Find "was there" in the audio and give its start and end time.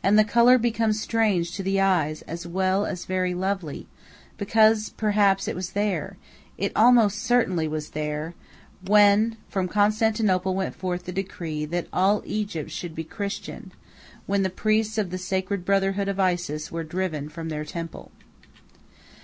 5.56-6.16, 7.66-8.34